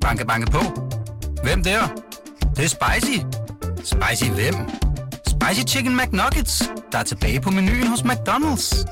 [0.00, 0.58] Banke, banke på.
[1.42, 1.80] Hvem der?
[2.40, 3.18] Det, det er spicy.
[3.76, 4.54] Spicy hvem?
[5.26, 8.84] Spicy Chicken McNuggets, der er tilbage på menuen hos McDonald's.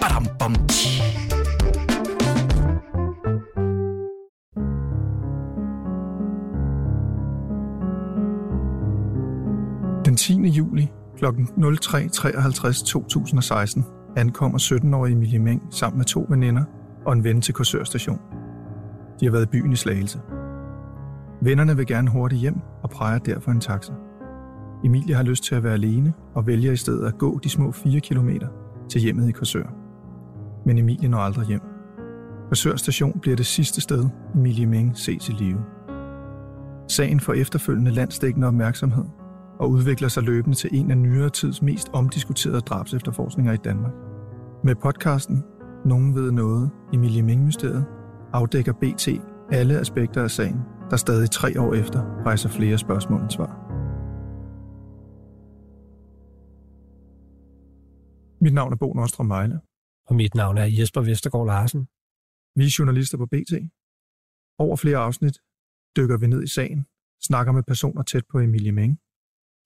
[0.00, 1.02] Badum, bom, tji.
[10.04, 10.34] Den 10.
[10.34, 10.88] juli
[11.18, 11.24] kl.
[11.26, 13.84] 03.53 2016
[14.16, 16.64] ankommer 17-årige Emilie Meng sammen med to veninder
[17.06, 18.37] og en ven til Korsørstationen.
[19.20, 20.20] De har været i byen i Slagelse.
[21.42, 23.92] Vennerne vil gerne hurtigt hjem og præger derfor en taxa.
[24.84, 27.72] Emilie har lyst til at være alene og vælger i stedet at gå de små
[27.72, 28.28] 4 km
[28.88, 29.74] til hjemmet i Korsør.
[30.66, 31.60] Men Emilie når aldrig hjem.
[32.48, 35.60] Korsør station bliver det sidste sted, Emilie Meng ses i live.
[36.88, 39.04] Sagen får efterfølgende landsdækkende opmærksomhed
[39.60, 43.92] og udvikler sig løbende til en af nyere tids mest omdiskuterede drabsefterforskninger i Danmark.
[44.64, 45.44] Med podcasten
[45.84, 47.84] Nogen ved noget, Emilie Meng-mysteriet,
[48.32, 49.08] afdækker BT
[49.50, 50.60] alle aspekter af sagen,
[50.90, 53.68] der stadig tre år efter rejser flere spørgsmål end svar.
[58.40, 59.60] Mit navn er Bo Nordstrøm Mejle.
[60.08, 61.88] Og mit navn er Jesper Vestergaard Larsen.
[62.58, 63.52] Vi er journalister på BT.
[64.58, 65.36] Over flere afsnit
[65.96, 66.86] dykker vi ned i sagen,
[67.22, 69.00] snakker med personer tæt på Emilie Meng,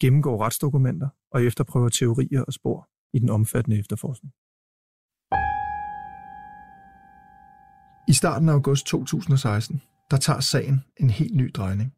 [0.00, 4.32] gennemgår retsdokumenter og efterprøver teorier og spor i den omfattende efterforskning.
[8.12, 11.92] I starten af august 2016, der tager sagen en helt ny drejning.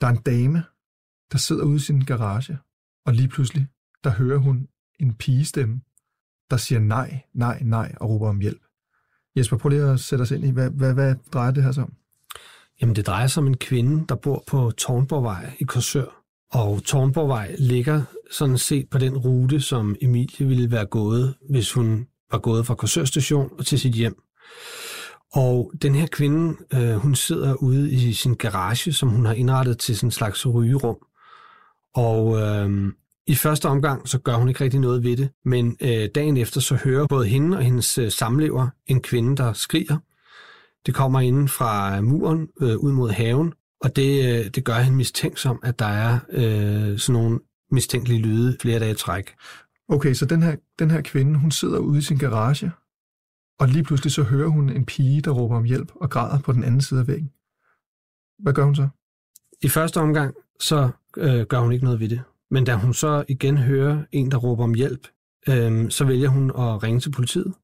[0.00, 0.64] Der er en dame,
[1.32, 2.58] der sidder ude i sin garage,
[3.06, 3.66] og lige pludselig,
[4.04, 4.68] der hører hun
[5.00, 5.80] en pigestemme,
[6.50, 8.62] der siger nej, nej, nej og råber om hjælp.
[9.36, 11.84] Jesper, prøv lige at sætte os ind i, hvad, hvad, hvad drejer det her sig
[11.84, 11.92] om?
[12.80, 16.24] Jamen, det drejer sig om en kvinde, der bor på Tornborgvej i Korsør.
[16.50, 22.06] Og Tornborgvej ligger sådan set på den rute, som Emilie ville være gået, hvis hun
[22.30, 24.22] var gået fra Korsør station og til sit hjem.
[25.32, 29.78] Og den her kvinde, øh, hun sidder ude i sin garage, som hun har indrettet
[29.78, 30.96] til sådan en slags rygerum.
[31.94, 32.92] Og øh,
[33.26, 36.60] i første omgang, så gør hun ikke rigtig noget ved det, men øh, dagen efter,
[36.60, 39.98] så hører både hende og hendes øh, samlever en kvinde, der skriger.
[40.86, 44.74] Det kommer inden fra øh, muren øh, ud mod haven, og det, øh, det gør
[44.74, 47.40] hende mistænksom, at der er øh, sådan nogle
[47.70, 49.34] mistænkelige lyde flere dage i træk.
[49.88, 52.70] Okay, så den her, den her kvinde, hun sidder ude i sin garage,
[53.58, 56.52] og lige pludselig så hører hun en pige, der råber om hjælp og græder på
[56.52, 57.30] den anden side af væggen.
[58.38, 58.88] Hvad gør hun så?
[59.62, 62.22] I første omgang, så øh, gør hun ikke noget ved det.
[62.50, 65.06] Men da hun så igen hører en, der råber om hjælp,
[65.48, 67.54] øh, så vælger hun at ringe til politiet.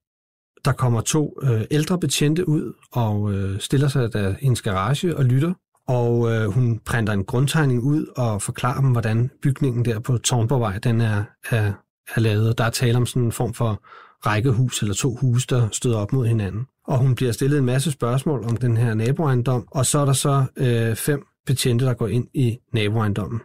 [0.64, 5.16] Der kommer to øh, ældre betjente ud og øh, stiller sig der i en garage
[5.16, 5.54] og lytter.
[5.86, 10.78] Og øh, hun printer en grundtegning ud og forklarer dem, hvordan bygningen der på Tornborgvej,
[10.78, 11.72] den er, er,
[12.16, 12.58] er lavet.
[12.58, 13.82] Der er tale om sådan en form for
[14.26, 16.66] rækkehus eller to huse, der støder op mod hinanden.
[16.86, 20.12] Og hun bliver stillet en masse spørgsmål om den her naboejendom, og så er der
[20.12, 23.40] så øh, fem betjente, der går ind i naboejendommen.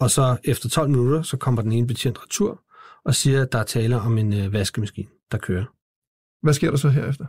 [0.00, 2.62] Og så efter 12 minutter, så kommer den ene betjent retur
[3.04, 5.64] og siger, at der er tale om en øh, vaskemaskine, der kører.
[6.42, 7.26] Hvad sker der så herefter?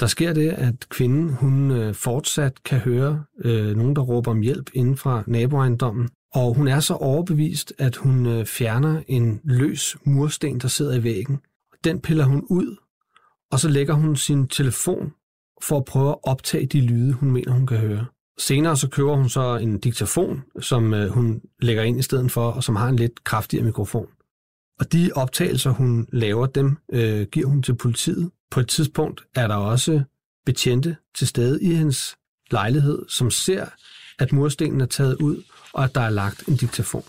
[0.00, 4.40] Der sker det, at kvinden hun øh, fortsat kan høre øh, nogen, der råber om
[4.40, 9.96] hjælp inden fra naboejendommen, og hun er så overbevist, at hun øh, fjerner en løs
[10.04, 11.40] mursten, der sidder i væggen.
[11.84, 12.76] Den piller hun ud,
[13.50, 15.12] og så lægger hun sin telefon
[15.62, 18.06] for at prøve at optage de lyde, hun mener, hun kan høre.
[18.38, 22.50] Senere så køber hun så en diktafon, som øh, hun lægger ind i stedet for,
[22.50, 24.06] og som har en lidt kraftigere mikrofon.
[24.80, 28.30] Og de optagelser, hun laver, dem øh, giver hun til politiet.
[28.50, 30.02] På et tidspunkt er der også
[30.46, 32.16] betjente til stede i hendes
[32.50, 33.66] lejlighed, som ser,
[34.18, 35.42] at murstenen er taget ud,
[35.72, 37.04] og at der er lagt en diktafon.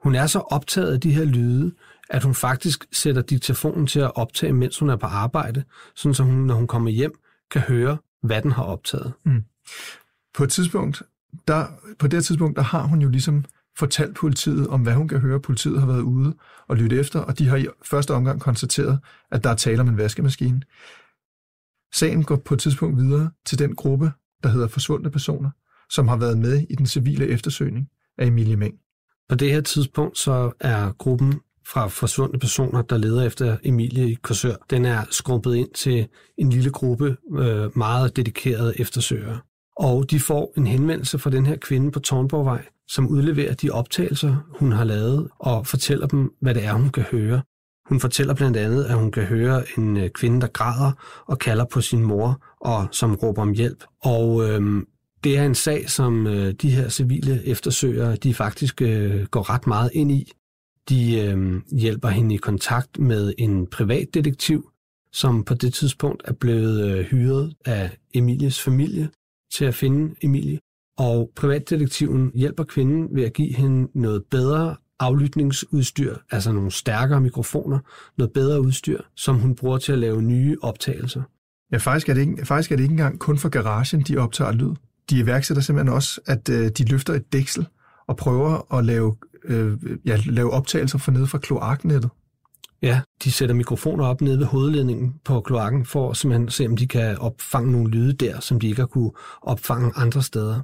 [0.00, 1.72] Hun er så optaget af de her lyde,
[2.10, 6.22] at hun faktisk sætter diktafonen til at optage, mens hun er på arbejde, sådan så
[6.22, 7.12] hun, når hun kommer hjem,
[7.50, 9.12] kan høre, hvad den har optaget.
[9.24, 9.44] Mm.
[10.34, 11.02] På et tidspunkt,
[11.48, 11.66] der,
[11.98, 13.44] på det tidspunkt, der har hun jo ligesom
[13.78, 15.40] fortalt politiet om, hvad hun kan høre.
[15.40, 16.34] Politiet har været ude
[16.68, 18.98] og lytte efter, og de har i første omgang konstateret,
[19.30, 20.62] at der er tale om en vaskemaskine.
[21.92, 24.12] Sagen går på et tidspunkt videre til den gruppe,
[24.42, 25.50] der hedder forsvundne personer,
[25.90, 27.88] som har været med i den civile eftersøgning
[28.18, 28.74] af Emilie Meng.
[29.28, 34.14] På det her tidspunkt så er gruppen fra forsvundne personer, der leder efter Emilie i
[34.14, 36.08] Korsør, den er skrumpet ind til
[36.38, 39.38] en lille gruppe øh, meget dedikerede eftersøgere.
[39.76, 44.36] Og de får en henvendelse fra den her kvinde på Tornborgvej, som udleverer de optagelser,
[44.58, 47.42] hun har lavet, og fortæller dem, hvad det er, hun kan høre.
[47.88, 50.92] Hun fortæller blandt andet, at hun kan høre en øh, kvinde, der græder
[51.26, 53.84] og kalder på sin mor, og som råber om hjælp.
[54.02, 54.86] Og øhm,
[55.24, 59.66] det er en sag, som øh, de her civile eftersøgere, de faktisk øh, går ret
[59.66, 60.32] meget ind i.
[60.88, 64.70] De øh, hjælper hende i kontakt med en privatdetektiv,
[65.12, 69.10] som på det tidspunkt er blevet øh, hyret af Emilies familie
[69.52, 70.58] til at finde Emilie.
[70.98, 77.78] Og privatdetektiven hjælper kvinden ved at give hende noget bedre aflytningsudstyr, altså nogle stærkere mikrofoner,
[78.18, 81.22] noget bedre udstyr, som hun bruger til at lave nye optagelser.
[81.72, 84.52] Ja, faktisk er det ikke, faktisk er det ikke engang kun for garagen, de optager
[84.52, 84.74] lyd.
[85.10, 87.66] De iværksætter simpelthen også, at øh, de løfter et dæksel
[88.06, 89.76] og prøver at lave, øh,
[90.06, 92.10] ja, lave optagelser for nede fra kloaknettet.
[92.82, 96.76] Ja, de sætter mikrofoner op nede ved hovedledningen på kloakken for at simpelthen se, om
[96.76, 99.10] de kan opfange nogle lyde der, som de ikke har kunne
[99.42, 100.60] opfange andre steder.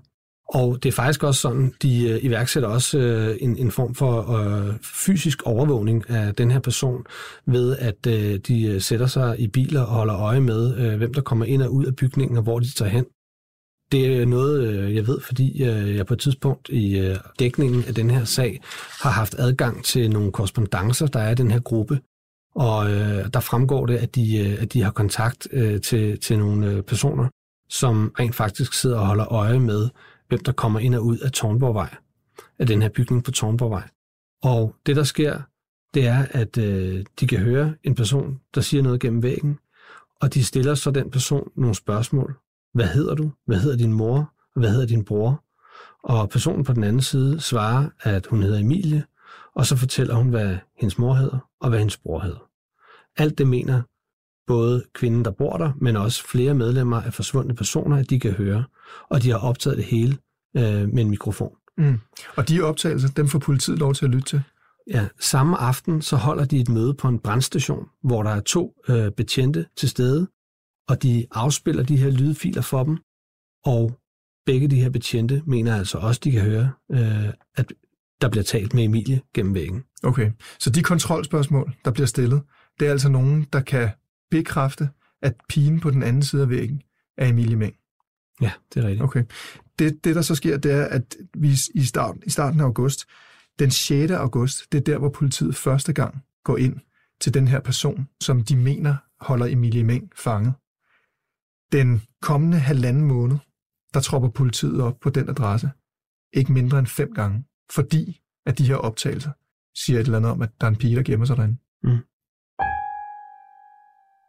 [0.48, 4.32] Og det er faktisk også sådan, de øh, iværksætter også øh, en, en form for
[4.32, 7.04] øh, fysisk overvågning af den her person,
[7.46, 11.14] ved at øh, de øh, sætter sig i biler og holder øje med, øh, hvem
[11.14, 13.04] der kommer ind og ud af bygningen, og hvor de tager hen.
[13.92, 17.84] Det er noget, øh, jeg ved, fordi øh, jeg på et tidspunkt i øh, dækningen
[17.84, 18.60] af den her sag
[19.02, 22.00] har haft adgang til nogle korrespondencer, der er i den her gruppe.
[22.54, 22.88] Og
[23.34, 25.48] der fremgår det, at de, at de har kontakt
[25.82, 27.28] til, til nogle personer,
[27.68, 29.88] som rent faktisk sidder og holder øje med,
[30.28, 31.94] hvem der kommer ind og ud af Tornborgvej,
[32.58, 33.88] af den her bygning på Tornborgvej.
[34.42, 35.40] Og det, der sker,
[35.94, 39.58] det er, at øh, de kan høre en person, der siger noget gennem væggen,
[40.20, 42.36] og de stiller så den person nogle spørgsmål.
[42.76, 43.32] Hvad hedder du?
[43.46, 44.32] Hvad hedder din mor?
[44.56, 45.44] Hvad hedder din bror?
[46.02, 49.04] Og personen på den anden side svarer, at hun hedder Emilie,
[49.54, 52.48] og så fortæller hun, hvad hendes mor hedder, og hvad hendes bror hedder.
[53.16, 53.82] Alt det mener
[54.46, 58.32] både kvinden, der bor der, men også flere medlemmer af forsvundne personer, at de kan
[58.32, 58.64] høre.
[59.08, 60.18] Og de har optaget det hele
[60.56, 61.52] øh, med en mikrofon.
[61.78, 61.98] Mm.
[62.36, 64.42] Og de optagelser, dem får politiet lov til at lytte til?
[64.90, 68.74] Ja, samme aften så holder de et møde på en brandstation, hvor der er to
[68.88, 70.26] øh, betjente til stede,
[70.88, 72.98] og de afspiller de her lydfiler for dem,
[73.64, 74.00] og
[74.46, 77.72] begge de her betjente mener altså også, de kan høre, øh, at
[78.20, 79.84] der bliver talt med Emilie gennem væggen.
[80.02, 82.42] Okay, så de kontrolspørgsmål, der bliver stillet,
[82.80, 83.90] det er altså nogen, der kan
[84.30, 84.88] bekræfte,
[85.22, 86.82] at pigen på den anden side af væggen
[87.18, 87.74] er Emilie Meng.
[88.40, 89.02] Ja, det er rigtigt.
[89.02, 89.24] Okay.
[89.78, 93.04] Det, det der så sker, det er, at vi i starten, i starten af august,
[93.58, 94.12] den 6.
[94.12, 96.76] august, det er der, hvor politiet første gang går ind
[97.20, 100.54] til den her person, som de mener holder Emilie Meng fanget.
[101.72, 103.38] Den kommende halvanden måned,
[103.94, 105.70] der tropper politiet op på den adresse.
[106.32, 109.30] Ikke mindre end fem gange, fordi at de her optagelser
[109.78, 111.56] siger et eller andet om, at der er en pige, der gemmer sig derinde.
[111.82, 112.02] Mm.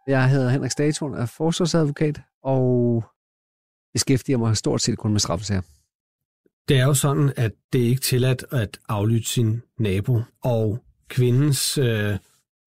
[0.07, 3.03] Jeg hedder Henrik Statorn, er forsvarsadvokat, og
[3.93, 5.61] beskæftiger mig stort set kun med straffesager.
[6.67, 11.77] Det er jo sådan, at det er ikke tilladt at aflytte sin nabo, og kvindens
[11.77, 12.17] øh,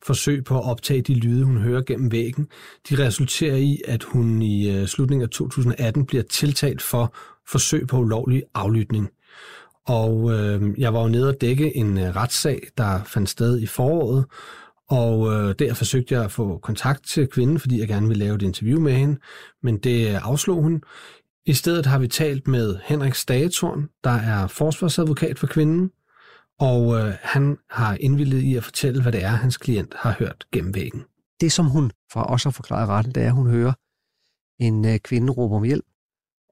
[0.07, 2.49] forsøg på at optage de lyde, hun hører gennem væggen,
[2.91, 7.15] de resulterer i, at hun i øh, slutningen af 2018 bliver tiltalt for
[7.49, 9.11] forsøg på ulovlig aflytning.
[9.87, 13.67] Og øh, jeg var jo nede og dække en øh, retssag, der fandt sted i
[13.67, 14.25] foråret,
[14.89, 18.35] og øh, der forsøgte jeg at få kontakt til kvinden, fordi jeg gerne ville lave
[18.35, 19.19] et interview med hende,
[19.63, 20.83] men det øh, afslog hun.
[21.47, 25.91] I stedet har vi talt med Henrik Stagetorn, der er forsvarsadvokat for kvinden,
[26.61, 30.45] og øh, han har indvildet i at fortælle, hvad det er, hans klient har hørt
[30.53, 31.03] gennem væggen.
[31.41, 33.73] Det, som hun fra os har forklaret retten, det er, at hun hører
[34.59, 35.85] en øh, kvinde råbe om hjælp,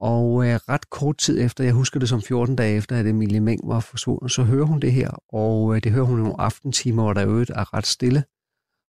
[0.00, 3.40] og øh, ret kort tid efter, jeg husker det som 14 dage efter, at Emilie
[3.40, 7.02] Meng var forsvundet, så hører hun det her, og øh, det hører hun nogle aftentimer,
[7.02, 8.25] hvor der øvrigt er ret stille.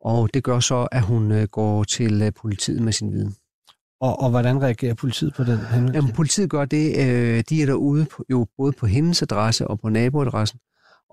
[0.00, 3.36] Og det gør så, at hun øh, går til øh, politiet med sin viden.
[4.00, 5.94] Og, og hvordan reagerer politiet på den hændelse?
[5.94, 9.80] Jamen, politiet gør det, øh, de er derude på, jo både på hendes adresse og
[9.80, 10.58] på naboadressen,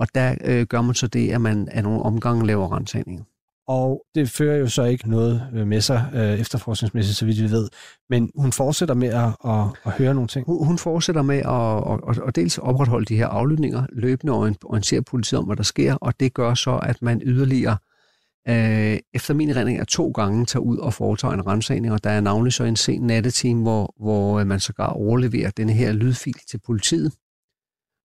[0.02, 3.24] og der øh, gør man så det, at man af nogle omgange laver rensagninger.
[3.68, 7.52] Og det fører jo så ikke noget øh, med sig øh, efterforskningsmæssigt, så vidt vi
[7.52, 7.70] ved.
[8.10, 10.46] Men hun fortsætter med at, at, at høre nogle ting.
[10.46, 15.40] Hun, hun fortsætter med at, at, at dels opretholde de her aflytninger, løbende orientere politiet
[15.40, 17.78] om, hvad der sker, og det gør så, at man yderligere
[18.48, 22.10] øh, efter min erindring er to gange tager ud og foretager en rensagning, og der
[22.10, 26.60] er navnlig så en sen nattetime, hvor, hvor man sågar overleverer denne her lydfil til
[26.66, 27.12] politiet.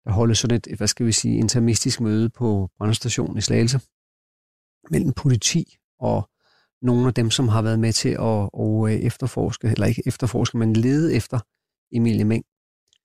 [0.06, 3.80] Der holdes sådan et, hvad skal vi sige, intermistisk møde på brandstationen i Slagelse
[4.90, 6.30] mellem politi og
[6.82, 10.58] nogle af dem, som har været med til at, at øh, efterforske, eller ikke efterforske,
[10.58, 11.38] men lede efter
[11.92, 12.44] Emilie Meng.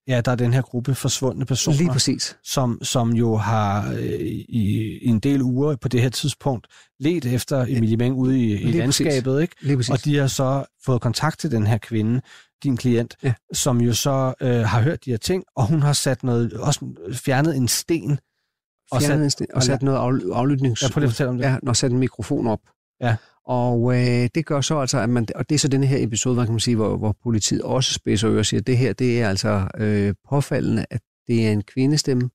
[0.07, 2.37] Ja, der er den her gruppe forsvundne personer, Lige præcis.
[2.43, 6.67] Som, som jo har øh, i, i en del uger på det her tidspunkt
[6.99, 9.41] let efter Emilie Meng ude i, i landskabet.
[9.41, 9.55] Ikke?
[9.61, 9.89] Lige præcis.
[9.89, 12.21] Og de har så fået kontakt til den her kvinde,
[12.63, 13.33] din klient, ja.
[13.53, 16.85] som jo så øh, har hørt de her ting, og hun har sat noget, også
[17.13, 18.19] fjernet en sten
[18.91, 20.83] og sat, og sat noget af, aflytnings...
[20.83, 21.43] Ja, prøv lige at fortælle om det.
[21.43, 22.59] Ja, når sat en mikrofon op.
[23.01, 23.15] Ja.
[23.45, 26.35] Og øh, det gør så altså, at man, og det er så denne her episode,
[26.35, 28.93] hvad kan man sige, hvor, hvor politiet også spidser ører og siger, at det her,
[28.93, 32.29] det er altså øh, påfaldende, at det er en kvindestemme,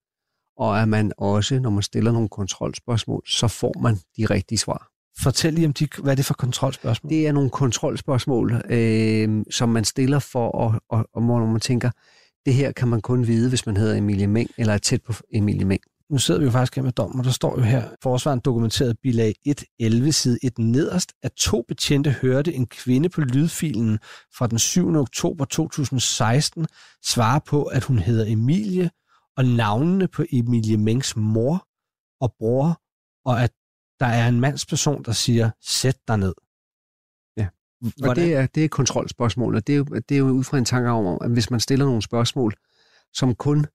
[0.57, 4.96] og at man også, når man stiller nogle kontrolspørgsmål, så får man de rigtige svar.
[5.23, 7.11] Fortæl lige om de, hvad er det for kontrolspørgsmål?
[7.11, 11.91] Det er nogle kontrolspørgsmål, øh, som man stiller for, at, og, og hvor man tænker,
[12.47, 15.13] det her kan man kun vide, hvis man hedder Emilie Meng, eller er tæt på
[15.33, 15.81] Emilie Meng.
[16.11, 18.97] Nu sidder vi jo faktisk her med dommen, og der står jo her, forsvaren dokumenteret
[19.03, 23.99] bilag 1.11 side 1 nederst, at to betjente hørte en kvinde på lydfilen
[24.39, 24.97] fra den 7.
[24.97, 26.67] oktober 2016
[27.05, 28.91] svare på, at hun hedder Emilie,
[29.37, 31.67] og navnene på Emilie Mengs mor
[32.21, 32.81] og bror,
[33.25, 33.51] og at
[34.01, 36.35] der er en mandsperson, der siger, sæt dig ned.
[37.37, 37.49] Ja,
[38.09, 40.59] og det er, det er kontrolspørgsmål, og det er, jo, det er jo ud fra
[40.59, 42.55] en tanke om, at hvis man stiller nogle spørgsmål,
[43.13, 43.67] som kun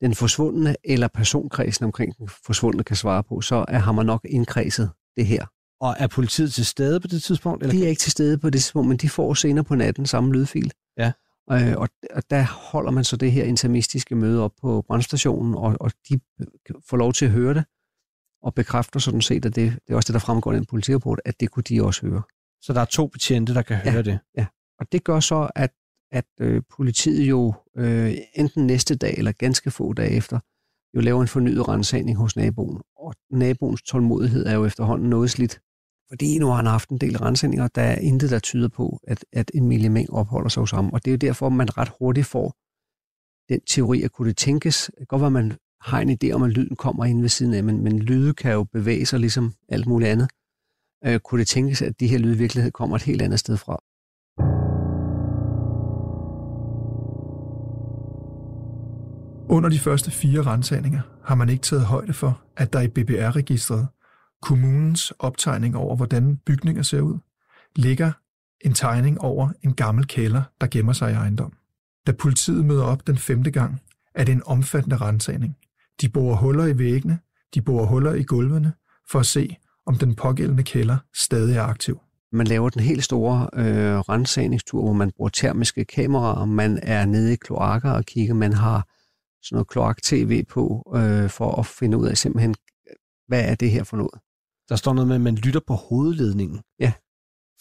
[0.00, 4.20] den forsvundne eller personkredsen omkring den forsvundne kan svare på, så er, har man nok
[4.24, 5.46] indkredset det her.
[5.80, 7.62] Og er politiet til stede på det tidspunkt?
[7.62, 7.78] Eller?
[7.78, 10.32] De er ikke til stede på det tidspunkt, men de får senere på natten samme
[10.32, 10.72] lydfil.
[10.98, 11.12] Ja.
[11.52, 15.76] Øh, og, og der holder man så det her intermistiske møde op på brandstationen, og,
[15.80, 16.20] og de
[16.88, 17.64] får lov til at høre det,
[18.42, 21.20] og bekræfter sådan set, at det, det er også det, der fremgår i en politirapport,
[21.24, 22.22] at det kunne de også høre.
[22.62, 24.18] Så der er to betjente, der kan høre ja, det?
[24.36, 24.46] Ja,
[24.78, 25.70] og det gør så, at,
[26.12, 30.38] at øh, politiet jo øh, enten næste dag eller ganske få dage efter,
[30.96, 32.80] jo laver en fornyet rensagning hos naboen.
[32.96, 35.60] Og naboens tålmodighed er jo efterhånden noget slidt.
[36.08, 39.24] Fordi nu har han haft en del rensagninger, der er intet, der tyder på, at,
[39.32, 40.90] at Emilie Meng opholder sig hos ham.
[40.90, 42.54] Og det er jo derfor, man ret hurtigt får
[43.52, 46.76] den teori, at kunne det tænkes, godt at man har en idé om, at lyden
[46.76, 50.10] kommer ind ved siden af, men, men lyde kan jo bevæge sig ligesom alt muligt
[50.10, 50.28] andet.
[51.06, 53.56] Øh, kunne det tænkes, at de her lyde i virkeligheden kommer et helt andet sted
[53.56, 53.78] fra?
[59.48, 63.88] Under de første fire rensagninger har man ikke taget højde for, at der i BBR-registret,
[64.42, 67.18] kommunens optegning over, hvordan bygninger ser ud,
[67.76, 68.12] ligger
[68.60, 71.52] en tegning over en gammel kælder, der gemmer sig i ejendom.
[72.06, 73.80] Da politiet møder op den femte gang,
[74.14, 75.56] er det en omfattende rensagning.
[76.00, 77.18] De borer huller i væggene,
[77.54, 78.72] de borer huller i gulvene,
[79.10, 82.00] for at se, om den pågældende kælder stadig er aktiv.
[82.32, 87.32] Man laver den helt store øh, rensagningstur, hvor man bruger termiske kameraer, man er nede
[87.32, 88.88] i kloakker og kigger, man har
[89.42, 92.54] sådan noget kloak-tv på, øh, for at finde ud af simpelthen,
[93.28, 94.20] hvad er det her for noget.
[94.68, 96.60] Der står noget med, at man lytter på hovedledningen.
[96.80, 96.92] Ja.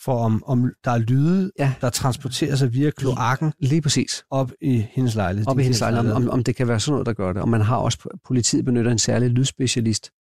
[0.03, 1.73] For om, om der er lyde, ja.
[1.81, 3.53] der transporterer sig via kloakken.
[3.59, 4.23] Lige præcis.
[4.29, 5.47] Op i hendes lejlighed.
[5.47, 7.41] Op i hendes lejlighed, om, om det kan være sådan noget, der gør det.
[7.41, 10.11] Og man har også, politiet benytter en særlig lydspecialist,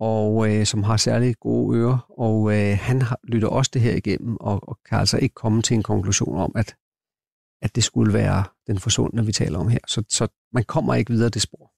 [0.00, 3.94] og øh, som har særlig gode ører, og øh, han har, lytter også det her
[3.96, 6.76] igennem, og, og kan altså ikke komme til en konklusion om, at
[7.62, 9.78] at det skulle være den forsvundne, vi taler om her.
[9.86, 11.72] Så, så man kommer ikke videre det spor.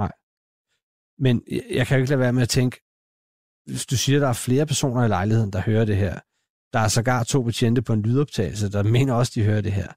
[0.00, 0.12] Nej.
[1.18, 2.80] Men jeg kan jo ikke lade være med at tænke,
[3.66, 6.20] hvis du siger, at der er flere personer i lejligheden, der hører det her,
[6.74, 9.88] der er sågar to betjente på en lydoptagelse, der mener også, de hører det her.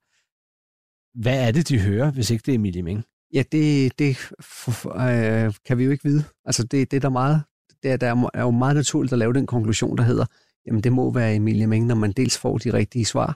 [1.21, 3.03] Hvad er det, de hører, hvis ikke det er Emilie Ming?
[3.33, 6.23] Ja, det, det for, øh, kan vi jo ikke vide.
[6.45, 7.43] Altså, det, det er der meget,
[7.83, 10.25] det er, der er jo meget naturligt at lave den konklusion, der hedder,
[10.65, 13.35] jamen det må være Emilie Ming, når man dels får de rigtige svar,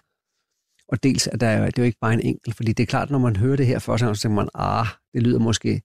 [0.88, 3.10] og dels at der, det er jo ikke bare en enkelt, fordi det er klart,
[3.10, 5.82] når man hører det her først, så tænker man, ah, det lyder måske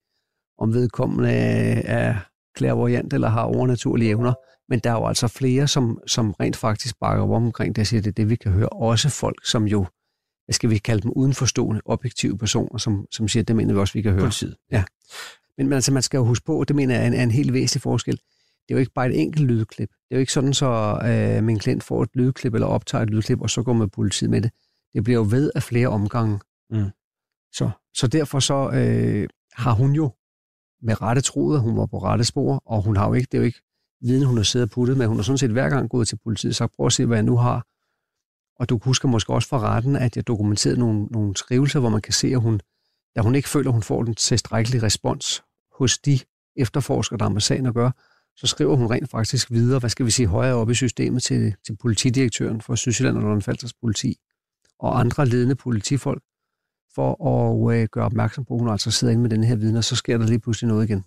[0.59, 2.17] om vedkommende er
[2.55, 4.35] klærvariant eller har overnaturlige evner.
[4.69, 7.87] Men der er jo altså flere, som, som rent faktisk bakker op omkring det, og
[7.87, 8.69] siger, det er det, vi kan høre.
[8.69, 9.87] Også folk, som jo,
[10.45, 13.93] hvad skal vi kalde dem, udenforstående, objektive personer, som, som siger, det mener vi også,
[13.93, 14.21] vi kan høre.
[14.21, 14.57] Politiet.
[14.73, 14.85] Ja.
[15.59, 17.31] Men, men altså, man skal jo huske på, det mener jeg er en, er en
[17.31, 18.17] helt væsentlig forskel.
[18.69, 19.89] Det er jo ikke bare et enkelt lydklip.
[19.89, 23.11] Det er jo ikke sådan, så øh, min klient får et lydklip eller optager et
[23.11, 24.51] lydklip, og så går med politiet med det.
[24.95, 26.41] Det bliver jo ved af flere omgange.
[26.71, 26.91] Mm.
[27.53, 30.13] Så, så derfor så øh, har hun jo
[30.83, 33.39] med rette troet, at hun var på rette spor, og hun har jo ikke, det
[33.39, 33.63] er jo ikke
[34.01, 35.07] viden, hun har siddet og puttet med.
[35.07, 37.17] Hun har sådan set hver gang gået til politiet og sagt, prøv at se, hvad
[37.17, 37.67] jeg nu har.
[38.61, 42.01] Og du husker måske også fra retten, at jeg dokumenterede nogle, nogle skrivelser, hvor man
[42.01, 42.61] kan se, at hun,
[43.17, 45.43] da hun ikke føler, at hun får den tilstrækkelige respons
[45.79, 46.19] hos de
[46.57, 47.93] efterforskere, der har med sagen at gøre,
[48.37, 51.55] så skriver hun rent faktisk videre, hvad skal vi sige, højere op i systemet til,
[51.67, 54.17] til politidirektøren for Sydsjælland og London politi
[54.79, 56.23] og andre ledende politifolk
[56.95, 59.77] for at øh, gøre opmærksom på, at hun altså sidder inde med den her viden,
[59.77, 61.05] og så sker der lige pludselig noget igen.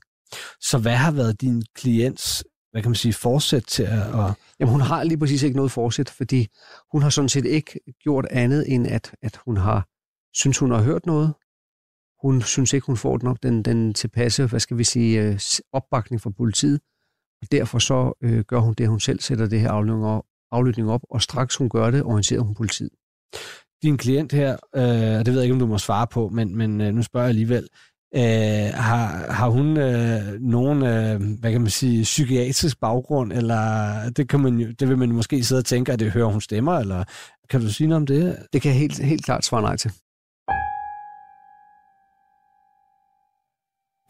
[0.61, 4.19] Så hvad har været din klients hvad kan man sige, forsæt til at...
[4.19, 4.33] at...
[4.59, 6.47] Jamen, hun har lige præcis ikke noget forsæt, fordi
[6.91, 9.87] hun har sådan set ikke gjort andet, end at, at hun har,
[10.33, 11.33] synes hun har hørt noget.
[12.21, 15.39] Hun synes ikke, hun får den, den, den tilpasse, hvad skal vi sige, øh,
[15.73, 16.79] opbakning fra politiet.
[17.41, 20.21] Og derfor så øh, gør hun det, hun selv sætter det her aflytning,
[20.51, 22.89] aflytning op, og straks hun gør det, orienterer hun politiet
[23.83, 24.81] din klient her, øh,
[25.25, 27.29] det ved jeg ikke, om du må svare på, men, men øh, nu spørger jeg
[27.29, 27.67] alligevel,
[28.15, 33.63] øh, har, har hun øh, nogen, øh, hvad kan man sige, psykiatrisk baggrund, eller
[34.09, 36.41] det, kan man jo, det vil man måske sidde og tænke, at det hører hun
[36.41, 37.03] stemmer, eller
[37.49, 38.47] kan du sige noget om det?
[38.53, 39.91] Det kan jeg helt, helt klart svare nej til.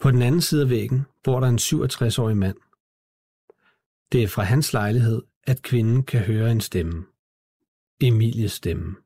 [0.00, 2.56] På den anden side af væggen bor der en 67-årig mand.
[4.12, 7.04] Det er fra hans lejlighed, at kvinden kan høre en stemme.
[8.00, 8.96] Emilies stemme.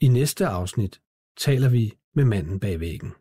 [0.00, 1.00] I næste afsnit
[1.36, 3.12] taler vi med manden bag væggen.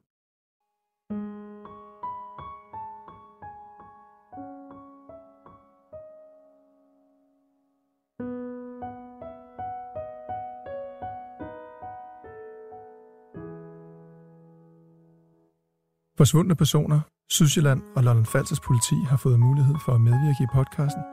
[16.18, 21.04] Forsvundne personer, Sydsjælland og Lolland Falsers politi har fået mulighed for at medvirke i podcasten,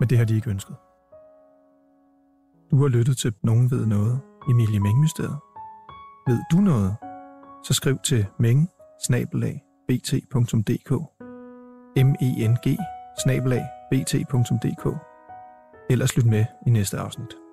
[0.00, 0.76] men det har de ikke ønsket.
[2.70, 5.38] Du har lyttet til Nogen ved noget, Emilie Meng-mysteriet.
[6.26, 6.96] Ved du noget?
[7.64, 8.68] Så skriv til meng
[9.88, 10.90] bt.dk
[11.96, 12.66] m e n g
[13.90, 14.96] bt.dk
[15.90, 17.43] Ellers lyt med i næste afsnit.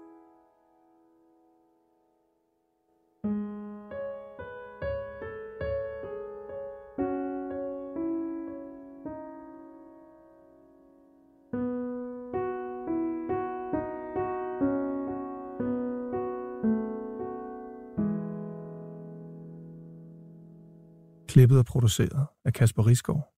[21.31, 23.33] Klippet og produceret af Kasper Risgaard.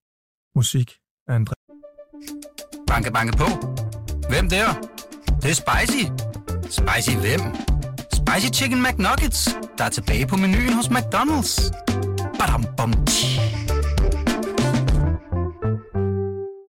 [0.56, 0.92] Musik
[1.28, 1.58] af André.
[2.88, 3.46] Banke, banke på.
[4.30, 4.74] Hvem der?
[4.74, 6.04] Det, det er spicy.
[6.80, 7.42] Spicy hvem?
[8.14, 11.72] Spicy Chicken McNuggets, der er tilbage på menuen hos McDonald's.
[12.40, 13.40] Badum, bom, tji.